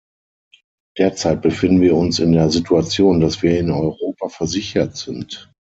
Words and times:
Derzeit 0.97 1.43
befinden 1.43 1.79
wir 1.79 1.95
uns 1.95 2.17
in 2.17 2.31
der 2.31 2.49
Situation, 2.49 3.19
dass 3.19 3.43
wir 3.43 3.59
in 3.59 3.69
Europa 3.69 4.29
versichert 4.29 4.97
sind. 4.97 5.53